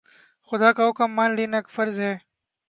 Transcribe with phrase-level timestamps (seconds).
[0.51, 2.13] خدا کا حکم مان لینا فرض ہے